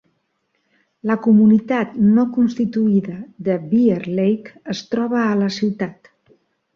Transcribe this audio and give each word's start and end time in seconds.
La 1.09 1.17
comunitat 1.25 1.91
no 2.15 2.23
constituïda 2.37 3.17
de 3.49 3.57
Bear 3.73 3.99
Lake 4.21 4.55
es 4.75 4.81
troba 4.95 5.21
a 5.27 5.37
la 5.43 5.51
ciutat. 5.59 6.11